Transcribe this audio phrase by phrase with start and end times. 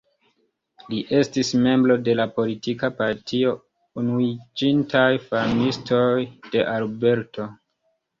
[0.91, 3.51] Li estis membro de la politika partio
[4.03, 6.01] Unuiĝintaj Farmistoj
[6.57, 7.47] de Alberto.